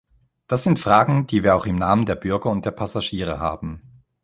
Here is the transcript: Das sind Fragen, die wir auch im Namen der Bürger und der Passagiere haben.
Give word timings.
Das 0.47 0.63
sind 0.63 0.79
Fragen, 0.79 1.27
die 1.27 1.43
wir 1.43 1.55
auch 1.55 1.67
im 1.67 1.75
Namen 1.75 2.07
der 2.07 2.15
Bürger 2.15 2.49
und 2.49 2.65
der 2.65 2.71
Passagiere 2.71 3.37
haben. 3.39 4.01